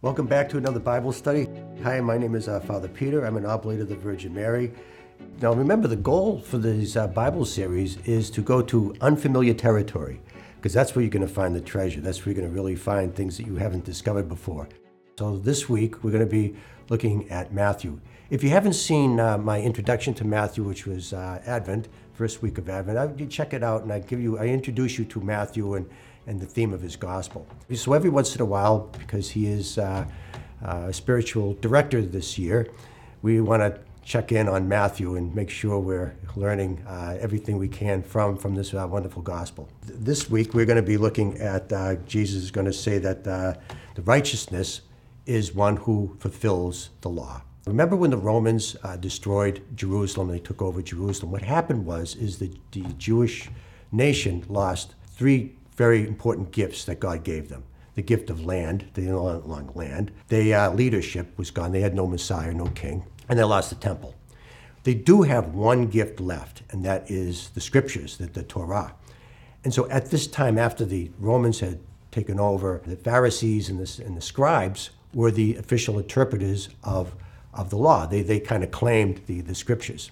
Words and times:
Welcome 0.00 0.28
back 0.28 0.48
to 0.50 0.58
another 0.58 0.78
Bible 0.78 1.10
study. 1.10 1.48
Hi, 1.82 2.00
my 2.00 2.16
name 2.16 2.36
is 2.36 2.46
uh, 2.46 2.60
Father 2.60 2.86
Peter. 2.86 3.24
I'm 3.24 3.36
an 3.36 3.44
oblate 3.44 3.80
of 3.80 3.88
the 3.88 3.96
Virgin 3.96 4.32
Mary. 4.32 4.72
Now, 5.42 5.52
remember, 5.52 5.88
the 5.88 5.96
goal 5.96 6.38
for 6.38 6.56
these 6.56 6.96
uh, 6.96 7.08
Bible 7.08 7.44
series 7.44 7.96
is 8.06 8.30
to 8.30 8.40
go 8.40 8.62
to 8.62 8.94
unfamiliar 9.00 9.54
territory, 9.54 10.20
because 10.54 10.72
that's 10.72 10.94
where 10.94 11.02
you're 11.02 11.10
going 11.10 11.26
to 11.26 11.34
find 11.34 11.52
the 11.52 11.60
treasure. 11.60 12.00
That's 12.00 12.24
where 12.24 12.32
you're 12.32 12.40
going 12.40 12.48
to 12.48 12.54
really 12.54 12.76
find 12.76 13.12
things 13.12 13.36
that 13.38 13.46
you 13.48 13.56
haven't 13.56 13.84
discovered 13.84 14.28
before. 14.28 14.68
So, 15.18 15.36
this 15.36 15.68
week, 15.68 16.04
we're 16.04 16.12
going 16.12 16.24
to 16.24 16.30
be 16.30 16.54
looking 16.90 17.28
at 17.28 17.52
Matthew. 17.52 18.00
If 18.30 18.44
you 18.44 18.50
haven't 18.50 18.74
seen 18.74 19.18
uh, 19.18 19.36
my 19.36 19.60
introduction 19.60 20.14
to 20.14 20.24
Matthew, 20.24 20.62
which 20.62 20.86
was 20.86 21.12
uh, 21.12 21.42
Advent, 21.44 21.88
first 22.12 22.40
week 22.40 22.58
of 22.58 22.68
Advent, 22.68 22.98
I 22.98 23.06
would 23.06 23.30
check 23.32 23.52
it 23.52 23.64
out 23.64 23.82
and 23.82 23.92
I 23.92 23.98
give 23.98 24.20
you, 24.20 24.38
I 24.38 24.46
introduce 24.46 24.96
you 24.96 25.04
to 25.06 25.20
Matthew 25.20 25.74
and 25.74 25.90
and 26.28 26.38
the 26.38 26.46
theme 26.46 26.74
of 26.74 26.82
his 26.82 26.94
gospel. 26.94 27.46
So 27.74 27.94
every 27.94 28.10
once 28.10 28.36
in 28.36 28.42
a 28.42 28.44
while, 28.44 28.90
because 28.98 29.30
he 29.30 29.46
is 29.46 29.78
uh, 29.78 30.04
uh, 30.62 30.86
a 30.88 30.92
spiritual 30.92 31.54
director 31.54 32.02
this 32.02 32.38
year, 32.38 32.68
we 33.22 33.40
want 33.40 33.62
to 33.62 33.80
check 34.04 34.30
in 34.30 34.48
on 34.48 34.68
Matthew 34.68 35.16
and 35.16 35.34
make 35.34 35.50
sure 35.50 35.78
we're 35.78 36.14
learning 36.36 36.84
uh, 36.86 37.16
everything 37.18 37.58
we 37.58 37.68
can 37.68 38.02
from 38.02 38.36
from 38.36 38.54
this 38.54 38.72
uh, 38.72 38.86
wonderful 38.88 39.22
gospel. 39.22 39.68
This 39.84 40.30
week 40.30 40.54
we're 40.54 40.66
going 40.66 40.76
to 40.76 40.82
be 40.82 40.98
looking 40.98 41.38
at 41.38 41.72
uh, 41.72 41.96
Jesus 42.06 42.44
is 42.44 42.50
going 42.50 42.66
to 42.66 42.72
say 42.72 42.98
that 42.98 43.26
uh, 43.26 43.54
the 43.94 44.02
righteousness 44.02 44.82
is 45.26 45.54
one 45.54 45.76
who 45.76 46.16
fulfills 46.20 46.90
the 47.00 47.08
law. 47.08 47.42
Remember 47.66 47.96
when 47.96 48.10
the 48.10 48.16
Romans 48.16 48.76
destroyed 49.00 49.62
Jerusalem? 49.74 50.28
They 50.28 50.38
took 50.38 50.62
over 50.62 50.80
Jerusalem. 50.80 51.32
What 51.32 51.42
happened 51.42 51.84
was 51.84 52.14
is 52.16 52.38
that 52.38 52.54
the 52.72 52.84
Jewish 52.96 53.50
nation 53.92 54.42
lost 54.48 54.94
three 55.18 55.57
very 55.78 56.06
important 56.06 56.50
gifts 56.50 56.84
that 56.86 56.98
God 56.98 57.22
gave 57.22 57.48
them. 57.48 57.62
The 57.94 58.02
gift 58.02 58.30
of 58.30 58.44
land, 58.44 58.90
they 58.94 59.02
didn't 59.02 59.48
long 59.48 59.70
land. 59.74 60.10
The 60.26 60.52
uh, 60.52 60.72
leadership 60.72 61.38
was 61.38 61.52
gone. 61.52 61.70
They 61.70 61.80
had 61.80 61.94
no 61.94 62.06
Messiah, 62.06 62.52
no 62.52 62.66
king, 62.66 63.04
and 63.28 63.38
they 63.38 63.44
lost 63.44 63.70
the 63.70 63.76
temple. 63.76 64.16
They 64.82 64.94
do 64.94 65.22
have 65.22 65.54
one 65.54 65.86
gift 65.86 66.18
left, 66.18 66.62
and 66.70 66.84
that 66.84 67.08
is 67.08 67.50
the 67.50 67.60
scriptures, 67.60 68.18
the, 68.18 68.26
the 68.26 68.42
Torah. 68.42 68.94
And 69.62 69.72
so 69.72 69.88
at 69.88 70.10
this 70.10 70.26
time, 70.26 70.58
after 70.58 70.84
the 70.84 71.12
Romans 71.18 71.60
had 71.60 71.78
taken 72.10 72.40
over, 72.40 72.82
the 72.84 72.96
Pharisees 72.96 73.68
and 73.68 73.78
the, 73.78 74.04
and 74.04 74.16
the 74.16 74.20
scribes 74.20 74.90
were 75.14 75.30
the 75.30 75.56
official 75.56 75.98
interpreters 75.98 76.70
of, 76.82 77.14
of 77.54 77.70
the 77.70 77.76
law. 77.76 78.04
They, 78.06 78.22
they 78.22 78.40
kind 78.40 78.64
of 78.64 78.72
claimed 78.72 79.20
the, 79.26 79.42
the 79.42 79.54
scriptures. 79.54 80.10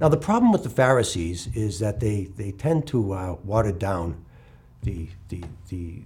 Now, 0.00 0.08
the 0.08 0.16
problem 0.16 0.50
with 0.50 0.64
the 0.64 0.70
Pharisees 0.70 1.48
is 1.54 1.78
that 1.78 2.00
they, 2.00 2.24
they 2.24 2.50
tend 2.50 2.88
to 2.88 3.12
uh, 3.12 3.36
water 3.44 3.72
down 3.72 4.25
the, 4.86 5.08
the, 5.28 5.42
the, 5.68 6.02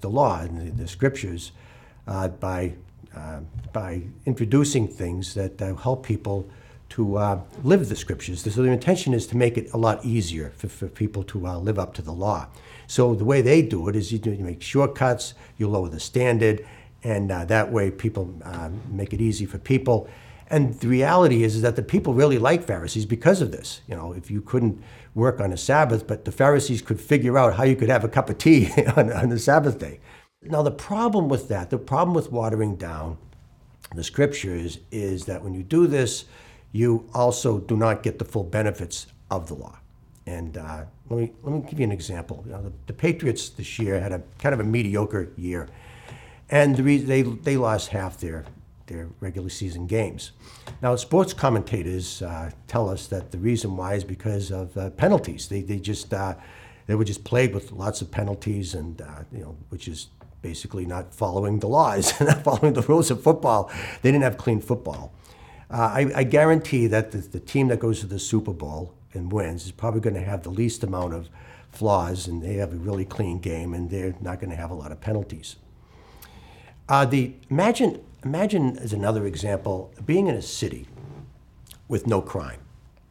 the 0.00 0.08
law 0.08 0.40
and 0.40 0.56
the, 0.56 0.82
the 0.82 0.88
scriptures 0.88 1.52
uh, 2.06 2.28
by, 2.28 2.74
uh, 3.14 3.40
by 3.72 4.02
introducing 4.24 4.86
things 4.86 5.34
that 5.34 5.58
help 5.82 6.06
people 6.06 6.48
to 6.90 7.16
uh, 7.18 7.40
live 7.62 7.88
the 7.88 7.96
scriptures. 7.96 8.42
So 8.42 8.62
their 8.62 8.72
intention 8.72 9.14
is 9.14 9.26
to 9.28 9.36
make 9.36 9.58
it 9.58 9.72
a 9.72 9.76
lot 9.76 10.04
easier 10.04 10.52
for, 10.56 10.68
for 10.68 10.88
people 10.88 11.22
to 11.24 11.46
uh, 11.46 11.58
live 11.58 11.78
up 11.78 11.92
to 11.94 12.02
the 12.02 12.12
law. 12.12 12.46
So 12.86 13.14
the 13.14 13.24
way 13.24 13.42
they 13.42 13.62
do 13.62 13.88
it 13.88 13.96
is 13.96 14.12
you, 14.12 14.18
do, 14.18 14.32
you 14.32 14.44
make 14.44 14.62
shortcuts, 14.62 15.34
you 15.58 15.68
lower 15.68 15.88
the 15.88 16.00
standard, 16.00 16.66
and 17.02 17.30
uh, 17.30 17.44
that 17.46 17.72
way 17.72 17.90
people 17.90 18.34
make 18.90 19.12
it 19.12 19.20
easy 19.20 19.46
for 19.46 19.58
people. 19.58 20.08
And 20.50 20.74
the 20.80 20.88
reality 20.88 21.44
is, 21.44 21.54
is 21.54 21.62
that 21.62 21.76
the 21.76 21.82
people 21.82 22.12
really 22.12 22.38
like 22.38 22.64
Pharisees 22.64 23.06
because 23.06 23.40
of 23.40 23.52
this. 23.52 23.82
You 23.86 23.94
know, 23.94 24.12
if 24.12 24.32
you 24.32 24.42
couldn't 24.42 24.82
work 25.14 25.40
on 25.40 25.52
a 25.52 25.56
Sabbath, 25.56 26.08
but 26.08 26.24
the 26.24 26.32
Pharisees 26.32 26.82
could 26.82 27.00
figure 27.00 27.38
out 27.38 27.54
how 27.54 27.62
you 27.62 27.76
could 27.76 27.88
have 27.88 28.02
a 28.02 28.08
cup 28.08 28.28
of 28.28 28.38
tea 28.38 28.68
on, 28.96 29.12
on 29.12 29.28
the 29.28 29.38
Sabbath 29.38 29.78
day. 29.78 30.00
Now, 30.42 30.62
the 30.62 30.72
problem 30.72 31.28
with 31.28 31.48
that, 31.48 31.70
the 31.70 31.78
problem 31.78 32.14
with 32.14 32.32
watering 32.32 32.74
down 32.74 33.18
the 33.94 34.02
scriptures 34.02 34.78
is 34.90 35.26
that 35.26 35.42
when 35.42 35.54
you 35.54 35.62
do 35.62 35.86
this, 35.86 36.24
you 36.72 37.08
also 37.14 37.58
do 37.58 37.76
not 37.76 38.02
get 38.02 38.18
the 38.18 38.24
full 38.24 38.44
benefits 38.44 39.06
of 39.30 39.48
the 39.48 39.54
law. 39.54 39.78
And 40.26 40.56
uh, 40.56 40.84
let 41.08 41.20
me 41.20 41.32
let 41.42 41.52
me 41.52 41.60
give 41.68 41.78
you 41.78 41.84
an 41.84 41.92
example. 41.92 42.42
You 42.46 42.52
know, 42.52 42.62
the, 42.62 42.72
the, 42.86 42.92
Patriots 42.92 43.48
this 43.48 43.78
year 43.78 43.98
had 44.00 44.12
a 44.12 44.22
kind 44.38 44.52
of 44.52 44.60
a 44.60 44.64
mediocre 44.64 45.30
year, 45.36 45.68
and 46.50 46.76
the 46.76 46.82
re- 46.82 46.98
they 46.98 47.22
they 47.22 47.56
lost 47.56 47.88
half 47.88 48.18
their 48.18 48.44
their 48.90 49.08
regular 49.20 49.48
season 49.48 49.86
games. 49.86 50.32
Now, 50.82 50.96
sports 50.96 51.32
commentators 51.32 52.20
uh, 52.22 52.50
tell 52.66 52.90
us 52.90 53.06
that 53.06 53.30
the 53.30 53.38
reason 53.38 53.76
why 53.76 53.94
is 53.94 54.04
because 54.04 54.50
of 54.50 54.76
uh, 54.76 54.90
penalties. 54.90 55.48
They, 55.48 55.62
they 55.62 55.78
just 55.78 56.12
uh, 56.12 56.34
they 56.86 56.96
were 56.96 57.04
just 57.04 57.24
plagued 57.24 57.54
with 57.54 57.70
lots 57.72 58.02
of 58.02 58.10
penalties, 58.10 58.74
and 58.74 59.00
uh, 59.00 59.22
you 59.32 59.40
know, 59.40 59.56
which 59.68 59.86
is 59.86 60.08
basically 60.42 60.84
not 60.84 61.14
following 61.14 61.60
the 61.60 61.68
laws, 61.68 62.20
not 62.20 62.42
following 62.42 62.72
the 62.72 62.82
rules 62.82 63.10
of 63.10 63.22
football. 63.22 63.70
They 64.02 64.10
didn't 64.10 64.24
have 64.24 64.36
clean 64.36 64.60
football. 64.60 65.14
Uh, 65.70 65.76
I, 65.76 66.10
I, 66.16 66.24
guarantee 66.24 66.88
that 66.88 67.12
the, 67.12 67.18
the 67.18 67.38
team 67.38 67.68
that 67.68 67.78
goes 67.78 68.00
to 68.00 68.06
the 68.06 68.18
Super 68.18 68.52
Bowl 68.52 68.92
and 69.14 69.30
wins 69.30 69.66
is 69.66 69.70
probably 69.70 70.00
going 70.00 70.14
to 70.14 70.20
have 70.22 70.42
the 70.42 70.50
least 70.50 70.82
amount 70.82 71.14
of 71.14 71.28
flaws, 71.70 72.26
and 72.26 72.42
they 72.42 72.54
have 72.54 72.72
a 72.72 72.76
really 72.76 73.04
clean 73.04 73.38
game, 73.38 73.72
and 73.72 73.88
they're 73.88 74.16
not 74.20 74.40
going 74.40 74.50
to 74.50 74.56
have 74.56 74.72
a 74.72 74.74
lot 74.74 74.90
of 74.90 75.00
penalties. 75.00 75.54
Uh, 76.90 77.04
the 77.04 77.32
imagine 77.48 78.00
imagine 78.24 78.76
as 78.78 78.92
another 78.92 79.24
example 79.24 79.92
being 80.04 80.26
in 80.26 80.34
a 80.34 80.42
city 80.42 80.88
with 81.86 82.04
no 82.04 82.20
crime, 82.20 82.58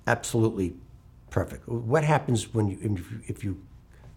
absolutely 0.05 0.75
perfect. 1.29 1.65
What 1.67 2.03
happens 2.03 2.53
when 2.53 2.67
you 2.67 2.77
if 3.25 3.41
you 3.41 3.61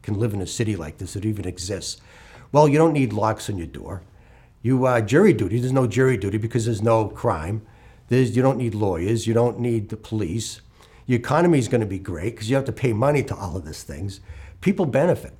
can 0.03 0.19
live 0.19 0.34
in 0.34 0.43
a 0.43 0.49
city 0.49 0.75
like 0.75 0.99
this 0.99 1.12
that 1.12 1.25
even 1.25 1.47
exists? 1.47 2.00
Well, 2.50 2.69
you 2.69 2.77
don't 2.77 2.93
need 2.93 3.12
locks 3.12 3.49
on 3.49 3.56
your 3.56 3.69
door. 3.69 4.03
You 4.62 4.84
uh, 4.84 5.00
jury 5.00 5.33
duty. 5.33 5.61
There's 5.61 5.73
no 5.73 5.87
jury 5.87 6.17
duty 6.17 6.39
because 6.39 6.65
there's 6.65 6.83
no 6.83 7.06
crime. 7.06 7.62
There's, 8.09 8.37
you 8.37 8.43
don't 8.43 8.59
need 8.59 8.75
lawyers. 8.75 9.29
You 9.29 9.34
don't 9.34 9.61
need 9.61 9.91
the 9.91 9.97
police. 9.97 10.61
Your 11.06 11.21
economy 11.21 11.61
is 11.61 11.69
going 11.69 11.81
to 11.81 11.87
be 11.87 12.00
great 12.00 12.34
because 12.34 12.50
you 12.50 12.56
have 12.56 12.65
to 12.65 12.73
pay 12.73 12.93
money 12.93 13.23
to 13.25 13.34
all 13.34 13.56
of 13.56 13.65
these 13.65 13.84
things. 13.84 14.21
People 14.61 14.87
benefit. 14.87 15.34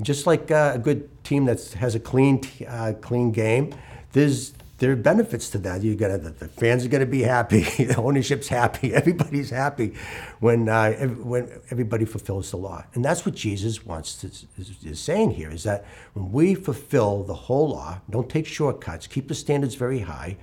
Just 0.00 0.26
like 0.26 0.50
uh, 0.50 0.72
a 0.74 0.78
good 0.78 1.08
team 1.24 1.46
that 1.46 1.60
has 1.72 1.94
a 1.94 2.00
clean, 2.00 2.40
uh, 2.68 2.92
clean 3.00 3.32
game, 3.32 3.74
there's 4.12 4.54
there 4.78 4.92
are 4.92 4.96
benefits 4.96 5.50
to 5.50 5.58
that. 5.58 5.82
You 5.82 5.96
got 5.96 6.22
the, 6.22 6.30
the 6.30 6.46
fans 6.46 6.84
are 6.84 6.88
going 6.88 7.00
to 7.00 7.06
be 7.06 7.22
happy, 7.22 7.62
the 7.84 7.96
ownership's 7.96 8.48
happy, 8.48 8.94
everybody's 9.00 9.50
happy 9.50 9.94
when 10.38 10.68
uh, 10.68 10.92
when 10.92 11.50
everybody 11.70 12.04
fulfills 12.04 12.50
the 12.50 12.56
law, 12.56 12.84
and 12.94 13.04
that's 13.04 13.26
what 13.26 13.34
Jesus 13.34 13.84
wants 13.84 14.14
to 14.16 14.28
is, 14.28 14.76
is 14.84 15.00
saying 15.00 15.32
here 15.32 15.50
is 15.50 15.64
that 15.64 15.84
when 16.14 16.32
we 16.32 16.54
fulfill 16.54 17.24
the 17.24 17.34
whole 17.34 17.70
law, 17.70 17.98
don't 18.08 18.30
take 18.30 18.46
shortcuts, 18.46 19.06
keep 19.06 19.28
the 19.28 19.34
standards 19.34 19.74
very 19.74 20.00
high, 20.00 20.36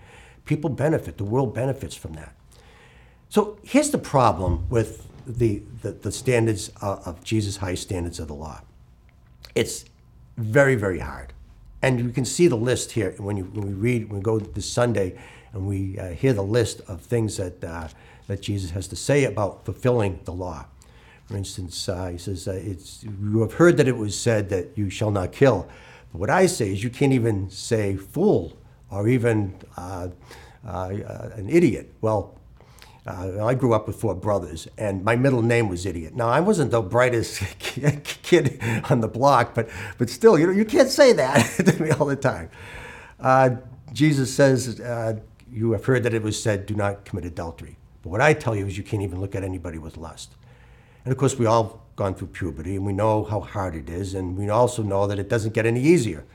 people 0.46 0.70
benefit, 0.70 1.18
the 1.18 1.24
world 1.24 1.54
benefits 1.54 1.96
from 1.96 2.14
that. 2.14 2.36
So 3.30 3.58
here's 3.64 3.92
the 3.92 3.98
problem 3.98 4.68
with 4.70 5.08
the 5.26 5.64
the, 5.82 5.92
the 5.92 6.12
standards 6.12 6.70
of, 6.82 7.08
of 7.08 7.24
Jesus' 7.24 7.58
high 7.58 7.76
standards 7.76 8.20
of 8.20 8.28
the 8.28 8.36
law 8.36 8.62
it's 9.56 9.86
very, 10.38 10.76
very 10.76 11.00
hard. 11.00 11.34
And 11.82 12.00
you 12.00 12.10
can 12.10 12.26
see 12.26 12.48
the 12.48 12.58
list 12.58 12.92
here 12.92 13.14
when, 13.18 13.38
you, 13.38 13.46
when 13.46 13.68
we 13.68 13.74
read, 13.74 14.10
when 14.10 14.20
we 14.20 14.24
go 14.24 14.40
this 14.40 14.70
Sunday 14.70 15.18
and 15.54 15.68
we 15.68 15.98
uh, 15.98 16.10
hear 16.10 16.34
the 16.34 16.44
list 16.44 16.82
of 16.88 17.02
things 17.02 17.38
that, 17.38 17.64
uh, 17.64 17.88
that 18.28 18.42
Jesus 18.42 18.72
has 18.72 18.88
to 18.90 18.96
say 18.96 19.24
about 19.24 19.66
fulfilling 19.66 20.20
the 20.26 20.34
law. 20.34 20.66
For 21.26 21.38
instance, 21.38 21.88
uh, 21.90 22.08
he 22.08 22.18
says, 22.18 22.48
uh, 22.48 22.52
it's, 22.54 23.04
You 23.04 23.42
have 23.42 23.54
heard 23.54 23.78
that 23.78 23.88
it 23.88 23.98
was 23.98 24.20
said 24.20 24.50
that 24.50 24.70
you 24.76 24.90
shall 24.90 25.12
not 25.12 25.32
kill. 25.32 25.68
But 26.12 26.20
what 26.20 26.30
I 26.30 26.46
say 26.46 26.72
is, 26.72 26.84
you 26.84 26.90
can't 26.90 27.14
even 27.14 27.50
say 27.50 27.96
fool 27.96 28.58
or 28.92 29.08
even 29.08 29.56
uh, 29.78 30.10
uh, 30.66 30.90
an 31.36 31.50
idiot. 31.50 31.94
Well, 32.02 32.40
uh, 33.08 33.46
I 33.46 33.54
grew 33.54 33.74
up 33.74 33.86
with 33.86 33.98
four 33.98 34.16
brothers, 34.16 34.68
and 34.78 35.04
my 35.04 35.16
middle 35.16 35.44
name 35.44 35.70
was 35.70 35.86
Idiot. 35.86 36.16
Now, 36.16 36.28
I 36.28 36.40
wasn't 36.40 36.72
the 36.72 36.82
brightest 36.82 37.40
kid 37.60 38.60
on 38.90 39.02
the 39.02 39.08
block, 39.08 39.54
but, 39.54 39.70
but 40.00 40.10
still, 40.10 40.40
you 40.40 40.48
know, 40.48 40.54
you 40.54 40.66
can't 40.66 40.90
say 40.90 41.14
that 41.14 41.38
to 41.66 41.84
me 41.84 41.92
all 41.92 42.08
the 42.08 42.16
time. 42.16 42.50
Uh, 43.20 43.52
Jesus 43.94 44.34
says, 44.34 44.80
uh, 44.80 45.20
You 45.52 45.74
have 45.74 45.86
heard 45.86 46.02
that 46.04 46.16
it 46.16 46.24
was 46.24 46.42
said, 46.42 46.66
do 46.66 46.74
not 46.74 47.06
commit 47.06 47.26
adultery. 47.26 47.78
But 48.02 48.10
what 48.10 48.22
I 48.22 48.34
tell 48.34 48.56
you 48.56 48.66
is, 48.66 48.76
you 48.76 48.84
can't 48.84 49.04
even 49.04 49.22
look 49.22 49.36
at 49.36 49.44
anybody 49.44 49.78
with 49.78 49.98
lust. 49.98 50.34
And 51.04 51.12
of 51.12 51.20
course, 51.20 51.38
we 51.38 51.46
all 51.46 51.86
gone 51.96 52.16
through 52.16 52.30
puberty, 52.30 52.76
and 52.76 52.86
we 52.88 52.94
know 52.94 53.24
how 53.24 53.40
hard 53.40 53.76
it 53.76 53.88
is, 53.88 54.16
and 54.16 54.36
we 54.36 54.50
also 54.50 54.82
know 54.82 55.06
that 55.06 55.20
it 55.20 55.30
doesn't 55.30 55.54
get 55.54 55.68
any 55.68 55.82
easier. 55.82 56.26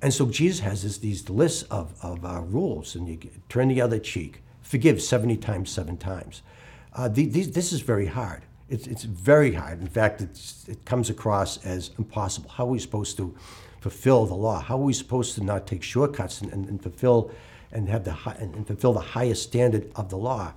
And 0.00 0.14
so 0.14 0.26
Jesus 0.26 0.60
has 0.60 0.82
this, 0.82 0.96
these 0.98 1.28
lists 1.28 1.62
of, 1.64 1.94
of 2.02 2.24
uh, 2.24 2.40
rules, 2.40 2.94
and 2.94 3.06
you 3.06 3.18
turn 3.50 3.68
the 3.68 3.82
other 3.82 3.98
cheek 3.98 4.42
forgive 4.66 5.00
70 5.00 5.36
times, 5.36 5.70
seven 5.70 5.96
times. 5.96 6.42
Uh, 6.92 7.08
the, 7.08 7.26
these, 7.26 7.50
this 7.52 7.72
is 7.72 7.80
very 7.80 8.06
hard. 8.06 8.42
It's, 8.68 8.86
it's 8.86 9.04
very 9.04 9.52
hard. 9.52 9.80
In 9.80 9.86
fact, 9.86 10.20
it 10.20 10.84
comes 10.84 11.08
across 11.08 11.64
as 11.64 11.90
impossible. 11.98 12.50
How 12.50 12.64
are 12.64 12.70
we 12.70 12.80
supposed 12.80 13.16
to 13.18 13.34
fulfill 13.80 14.26
the 14.26 14.34
law? 14.34 14.60
How 14.60 14.76
are 14.76 14.82
we 14.82 14.92
supposed 14.92 15.36
to 15.36 15.44
not 15.44 15.66
take 15.66 15.82
shortcuts 15.82 16.40
and, 16.40 16.52
and, 16.52 16.68
and 16.68 16.82
fulfill 16.82 17.30
and 17.70 17.88
have 17.88 18.04
the 18.04 18.12
high, 18.12 18.36
and, 18.40 18.54
and, 18.54 18.66
fulfill 18.66 18.92
the 18.92 19.00
highest 19.00 19.42
standard 19.44 19.90
of 19.94 20.08
the 20.08 20.16
law, 20.16 20.52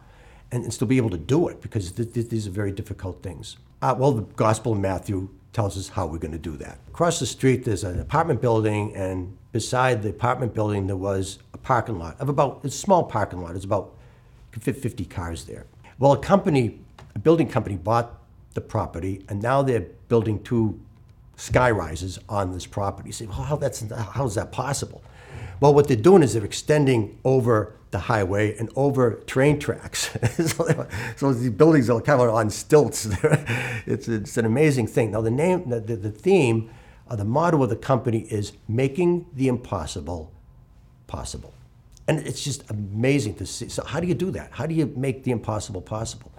and, 0.51 0.63
and 0.63 0.73
still 0.73 0.87
be 0.87 0.97
able 0.97 1.09
to 1.11 1.17
do 1.17 1.47
it? 1.47 1.61
Because 1.61 1.91
th- 1.91 2.11
th- 2.13 2.29
these 2.29 2.47
are 2.47 2.51
very 2.51 2.71
difficult 2.71 3.21
things. 3.21 3.57
Uh, 3.81 3.95
well, 3.97 4.11
the 4.11 4.21
Gospel 4.21 4.73
of 4.73 4.79
Matthew 4.79 5.29
tells 5.53 5.77
us 5.77 5.89
how 5.89 6.07
we're 6.07 6.17
going 6.17 6.31
to 6.31 6.37
do 6.37 6.57
that. 6.57 6.79
Across 6.87 7.19
the 7.19 7.25
street, 7.25 7.65
there's 7.65 7.83
an 7.83 7.99
apartment 7.99 8.41
building, 8.41 8.95
and 8.95 9.37
beside 9.51 10.01
the 10.01 10.09
apartment 10.09 10.53
building, 10.53 10.87
there 10.87 10.95
was 10.95 11.39
a 11.53 11.57
parking 11.57 11.99
lot 11.99 12.19
of 12.19 12.29
about, 12.29 12.61
it's 12.63 12.75
a 12.75 12.77
small 12.77 13.03
parking 13.03 13.41
lot, 13.41 13.55
it's 13.55 13.65
about, 13.65 13.95
could 14.51 14.63
fit 14.63 14.77
50 14.77 15.05
cars 15.05 15.45
there. 15.45 15.65
Well, 15.97 16.13
a 16.13 16.17
company, 16.17 16.79
a 17.15 17.19
building 17.19 17.47
company 17.47 17.75
bought 17.75 18.19
the 18.53 18.61
property, 18.61 19.23
and 19.29 19.41
now 19.41 19.61
they're 19.61 19.87
building 20.07 20.41
two 20.43 20.79
sky 21.35 21.71
rises 21.71 22.19
on 22.27 22.51
this 22.51 22.65
property. 22.65 23.09
You 23.09 23.13
say, 23.13 23.25
well, 23.25 23.41
how, 23.41 23.55
that's, 23.55 23.83
how 23.91 24.25
is 24.25 24.35
that 24.35 24.51
possible? 24.51 25.01
Well, 25.59 25.73
what 25.73 25.87
they're 25.87 25.97
doing 25.97 26.23
is 26.23 26.33
they're 26.33 26.45
extending 26.45 27.19
over 27.23 27.73
the 27.91 27.99
highway 27.99 28.55
and 28.57 28.69
over 28.75 29.15
train 29.25 29.59
tracks. 29.59 30.09
so, 30.55 30.87
so 31.15 31.33
these 31.33 31.49
buildings 31.49 31.89
are 31.89 32.01
kind 32.01 32.21
of 32.21 32.29
on 32.29 32.49
stilts. 32.49 33.07
it's, 33.85 34.07
it's 34.07 34.37
an 34.37 34.45
amazing 34.45 34.87
thing. 34.87 35.11
Now, 35.11 35.21
the 35.21 35.31
name, 35.31 35.69
the, 35.69 35.79
the, 35.79 35.95
the 35.95 36.11
theme, 36.11 36.69
uh, 37.09 37.15
the 37.15 37.25
motto 37.25 37.63
of 37.63 37.69
the 37.69 37.75
company 37.75 38.19
is 38.29 38.53
making 38.67 39.25
the 39.33 39.47
impossible 39.47 40.31
possible. 41.07 41.53
And 42.09 42.25
it's 42.25 42.43
just 42.43 42.67
amazing 42.71 43.35
to 43.35 43.45
see. 43.45 43.69
So, 43.69 43.83
how 43.83 43.99
do 43.99 44.07
you 44.07 44.15
do 44.15 44.31
that? 44.31 44.49
How 44.51 44.65
do 44.65 44.73
you 44.73 44.91
make 44.97 45.23
the 45.23 45.29
impossible 45.29 45.79
possible? 45.79 46.31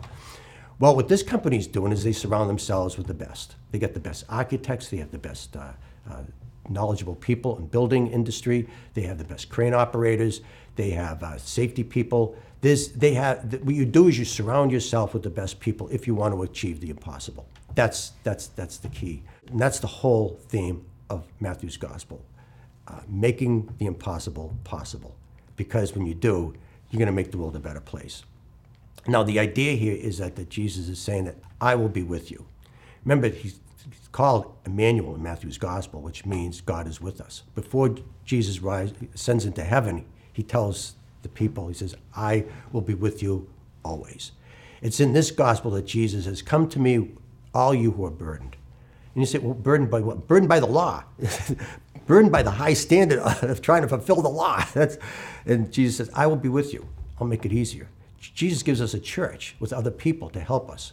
Well, 0.81 0.97
what 0.97 1.07
this 1.07 1.23
company 1.23 1.59
is 1.59 1.69
doing 1.69 1.93
is 1.93 2.03
they 2.03 2.11
surround 2.11 2.51
themselves 2.51 2.99
with 2.99 3.07
the 3.07 3.15
best. 3.15 3.55
They 3.71 3.79
get 3.79 3.95
the 3.95 4.01
best 4.01 4.25
architects, 4.29 4.89
they 4.89 4.97
have 4.97 5.13
the 5.13 5.19
best 5.19 5.55
uh, 5.55 5.71
uh, 6.11 6.23
knowledgeable 6.69 7.15
people 7.15 7.57
in 7.57 7.67
building 7.69 8.09
industry, 8.09 8.69
they 8.95 9.03
have 9.03 9.19
the 9.19 9.25
best 9.25 9.49
crane 9.49 9.73
operators, 9.73 10.41
they 10.75 10.91
have 10.91 11.23
uh, 11.23 11.39
safety 11.39 11.85
people. 11.85 12.35
This, 12.63 12.89
they 12.89 13.15
have, 13.15 13.55
what 13.63 13.77
you 13.77 13.85
do 13.85 14.09
is 14.09 14.19
you 14.19 14.25
surround 14.25 14.73
yourself 14.73 15.15
with 15.15 15.23
the 15.23 15.31
best 15.31 15.61
people 15.61 15.89
if 15.91 16.05
you 16.05 16.17
want 16.17 16.35
to 16.35 16.43
achieve 16.43 16.81
the 16.81 16.91
impossible. 16.91 17.47
That's, 17.77 18.13
that's, 18.25 18.49
that's 18.49 18.79
the 18.79 18.89
key. 18.89 19.23
And 19.53 19.61
that's 19.61 19.79
the 19.79 19.87
whole 19.87 20.41
theme 20.49 20.85
of 21.11 21.29
Matthew's 21.39 21.77
gospel 21.77 22.25
uh, 22.89 23.03
making 23.09 23.73
the 23.79 23.87
impossible 23.87 24.57
possible. 24.65 25.15
Because 25.61 25.95
when 25.95 26.07
you 26.07 26.15
do, 26.15 26.55
you're 26.89 26.99
going 26.99 27.07
to 27.07 27.13
make 27.13 27.33
the 27.33 27.37
world 27.37 27.55
a 27.55 27.59
better 27.61 27.83
place. 27.83 28.25
Now, 29.07 29.23
the 29.23 29.39
idea 29.39 29.75
here 29.75 29.95
is 29.95 30.17
that, 30.17 30.35
that 30.37 30.49
Jesus 30.49 30.89
is 30.89 30.99
saying 30.99 31.27
that 31.27 31.37
I 31.61 31.75
will 31.75 31.91
be 31.91 32.03
with 32.03 32.31
you. 32.31 32.47
Remember, 33.05 33.29
he's 33.29 33.61
called 34.11 34.55
Emmanuel 34.65 35.15
in 35.17 35.23
Matthew's 35.23 35.59
gospel, 35.59 36.01
which 36.01 36.25
means 36.25 36.63
God 36.63 36.89
is 36.89 37.03
with 37.03 37.21
us. 37.21 37.43
Before 37.55 37.95
Jesus 38.25 38.61
rise, 38.61 38.95
ascends 39.15 39.45
into 39.45 39.63
heaven, 39.63 40.07
he 40.33 40.43
tells 40.43 40.95
the 41.21 41.29
people, 41.29 41.69
he 41.69 41.75
says, 41.75 41.95
I 42.17 42.47
will 42.73 42.81
be 42.81 42.95
with 42.95 43.23
you 43.23 43.47
always. 43.85 44.33
It's 44.81 44.99
in 44.99 45.13
this 45.13 45.31
gospel 45.31 45.73
that 45.73 45.85
Jesus 45.85 46.25
says, 46.25 46.41
Come 46.41 46.71
to 46.71 46.79
me, 46.79 47.11
all 47.53 47.75
you 47.75 47.91
who 47.91 48.07
are 48.07 48.11
burdened. 48.11 48.57
And 49.15 49.21
you 49.21 49.27
say, 49.27 49.41
Well, 49.41 49.53
burdened 49.53 49.91
by 49.91 50.01
what? 50.01 50.27
Burdened 50.27 50.49
by 50.49 50.61
the 50.61 50.67
law. 50.67 51.05
burdened 52.11 52.33
by 52.33 52.43
the 52.43 52.51
high 52.51 52.75
standard 52.75 53.21
of 53.43 53.63
trying 53.63 53.83
to 53.83 53.89
fulfill 53.89 54.21
the 54.21 54.29
law. 54.29 54.65
That's, 54.75 54.99
and 55.47 55.73
Jesus 55.73 55.99
says, 55.99 56.11
I 56.13 56.27
will 56.27 56.35
be 56.37 56.49
with 56.49 56.75
you. 56.75 56.89
I'll 57.21 57.27
make 57.27 57.47
it 57.47 57.53
easier. 57.53 57.89
Jesus 58.19 58.65
gives 58.65 58.81
us 58.81 58.95
a 58.95 59.01
church 59.01 59.55
with 59.61 59.73
other 59.73 59.93
people 59.93 60.29
to 60.31 60.41
help 60.41 60.71
us. 60.71 60.93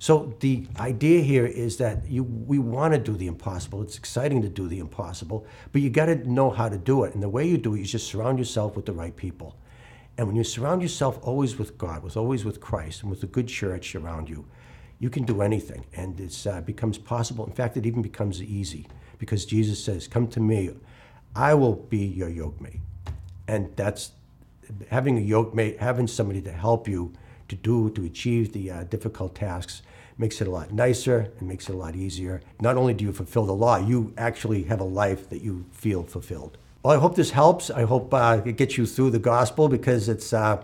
So 0.00 0.34
the 0.40 0.66
idea 0.80 1.22
here 1.22 1.46
is 1.46 1.76
that 1.76 2.08
you, 2.08 2.24
we 2.24 2.58
want 2.58 2.92
to 2.92 2.98
do 2.98 3.16
the 3.16 3.28
impossible. 3.28 3.82
It's 3.82 3.96
exciting 3.96 4.42
to 4.42 4.48
do 4.48 4.66
the 4.66 4.80
impossible, 4.80 5.46
but 5.70 5.80
you 5.80 5.90
got 5.90 6.06
to 6.06 6.16
know 6.28 6.50
how 6.50 6.68
to 6.68 6.76
do 6.76 7.04
it. 7.04 7.14
And 7.14 7.22
the 7.22 7.28
way 7.28 7.46
you 7.46 7.56
do 7.56 7.76
it 7.76 7.82
is 7.82 7.92
just 7.92 8.08
surround 8.08 8.40
yourself 8.40 8.74
with 8.74 8.86
the 8.86 8.92
right 8.92 9.14
people. 9.14 9.56
And 10.16 10.26
when 10.26 10.34
you 10.34 10.42
surround 10.42 10.82
yourself 10.82 11.20
always 11.22 11.56
with 11.56 11.78
God, 11.78 12.02
with 12.02 12.16
always 12.16 12.44
with 12.44 12.60
Christ, 12.60 13.02
and 13.02 13.10
with 13.10 13.22
a 13.22 13.28
good 13.28 13.46
church 13.46 13.94
around 13.94 14.28
you, 14.28 14.44
you 14.98 15.10
can 15.10 15.24
do 15.24 15.42
anything, 15.42 15.84
and 15.94 16.18
it 16.20 16.46
uh, 16.46 16.60
becomes 16.60 16.98
possible. 16.98 17.46
In 17.46 17.52
fact, 17.52 17.76
it 17.76 17.86
even 17.86 18.02
becomes 18.02 18.42
easy 18.42 18.86
because 19.18 19.46
Jesus 19.46 19.82
says, 19.82 20.08
"Come 20.08 20.28
to 20.28 20.40
me, 20.40 20.70
I 21.34 21.54
will 21.54 21.74
be 21.74 22.04
your 22.04 22.28
yoke 22.28 22.60
mate," 22.60 22.80
and 23.46 23.70
that's 23.76 24.12
having 24.90 25.18
a 25.18 25.20
yoke 25.20 25.54
mate, 25.54 25.78
having 25.80 26.06
somebody 26.06 26.42
to 26.42 26.52
help 26.52 26.88
you 26.88 27.12
to 27.48 27.56
do 27.56 27.90
to 27.90 28.04
achieve 28.04 28.52
the 28.52 28.70
uh, 28.70 28.84
difficult 28.84 29.34
tasks 29.34 29.82
makes 30.18 30.40
it 30.40 30.48
a 30.48 30.50
lot 30.50 30.72
nicer 30.72 31.32
and 31.38 31.48
makes 31.48 31.68
it 31.68 31.74
a 31.74 31.76
lot 31.76 31.94
easier. 31.94 32.42
Not 32.60 32.76
only 32.76 32.92
do 32.92 33.04
you 33.04 33.12
fulfill 33.12 33.46
the 33.46 33.54
law, 33.54 33.76
you 33.76 34.12
actually 34.18 34.64
have 34.64 34.80
a 34.80 34.84
life 34.84 35.30
that 35.30 35.42
you 35.42 35.64
feel 35.70 36.02
fulfilled. 36.02 36.58
Well, 36.82 36.96
I 36.96 37.00
hope 37.00 37.14
this 37.14 37.30
helps. 37.30 37.70
I 37.70 37.84
hope 37.84 38.12
uh, 38.12 38.42
it 38.44 38.56
gets 38.56 38.76
you 38.76 38.86
through 38.86 39.10
the 39.10 39.18
gospel 39.18 39.68
because 39.68 40.08
it's 40.08 40.32
uh, 40.32 40.62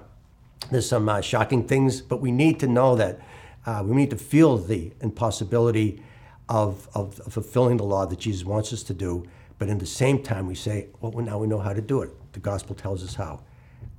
there's 0.71 0.89
some 0.89 1.09
uh, 1.09 1.21
shocking 1.21 1.67
things, 1.67 2.01
but 2.01 2.21
we 2.21 2.33
need 2.33 2.59
to 2.61 2.67
know 2.67 2.97
that 2.97 3.21
uh, 3.67 3.83
we 3.85 3.97
need 3.97 4.11
to 4.11 4.17
feel 4.17 4.59
the 4.59 4.93
impossibility 5.01 6.03
of, 6.49 6.89
of, 6.95 7.21
of 7.21 7.33
fulfilling 7.33 7.77
the 7.77 7.85
law 7.85 8.07
that 8.07 8.19
Jesus 8.19 8.45
wants 8.45 8.73
us 8.73 8.83
to 8.85 8.95
do. 8.95 9.27
But 9.59 9.69
in 9.69 9.79
the 9.79 9.87
same 9.87 10.23
time, 10.23 10.47
we 10.47 10.55
say, 10.55 10.89
well, 11.01 11.13
now 11.25 11.39
we 11.39 11.47
know 11.47 11.61
how 11.61 11.73
to 11.73 11.81
do 11.81 12.03
it. 12.03 12.11
The 12.33 12.41
gospel 12.41 12.75
tells 12.75 13.03
us 13.03 13.15
how. 13.15 13.41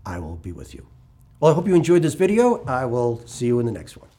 I 0.05 0.19
will 0.19 0.35
be 0.35 0.51
with 0.51 0.75
you. 0.75 0.85
Well, 1.39 1.51
I 1.51 1.55
hope 1.55 1.67
you 1.67 1.75
enjoyed 1.75 2.03
this 2.03 2.13
video. 2.13 2.63
I 2.65 2.85
will 2.85 3.25
see 3.25 3.47
you 3.47 3.59
in 3.59 3.65
the 3.65 3.71
next 3.71 3.97
one. 3.97 4.09